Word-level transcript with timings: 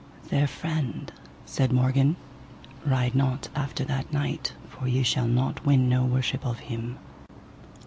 Fair 0.23 0.47
friend, 0.47 1.13
said 1.45 1.71
Morgan, 1.71 2.15
ride 2.87 3.13
not 3.13 3.49
after 3.53 3.83
that 3.85 4.11
knight, 4.11 4.53
for 4.67 4.87
ye 4.87 5.03
shall 5.03 5.27
not 5.27 5.63
win 5.63 5.87
no 5.89 6.03
worship 6.05 6.43
of 6.43 6.57
him. 6.57 6.97